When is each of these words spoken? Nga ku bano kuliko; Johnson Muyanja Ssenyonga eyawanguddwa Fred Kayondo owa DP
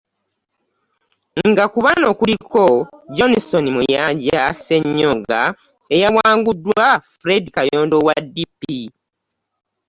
Nga 1.49 1.63
ku 1.73 1.79
bano 1.85 2.07
kuliko; 2.19 2.63
Johnson 3.15 3.65
Muyanja 3.75 4.39
Ssenyonga 4.53 5.41
eyawanguddwa 5.95 6.85
Fred 7.19 7.45
Kayondo 7.55 7.95
owa 8.01 8.15
DP 8.33 8.61